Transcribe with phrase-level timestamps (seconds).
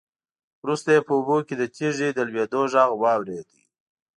[0.63, 3.49] وروسته يې په اوبو کې د تېږې د لوېدو غږ واورېد.